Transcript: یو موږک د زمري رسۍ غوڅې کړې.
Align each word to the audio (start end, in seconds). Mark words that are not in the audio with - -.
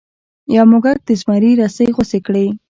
یو 0.55 0.65
موږک 0.71 0.97
د 1.07 1.09
زمري 1.21 1.51
رسۍ 1.61 1.87
غوڅې 1.95 2.19
کړې. 2.25 2.45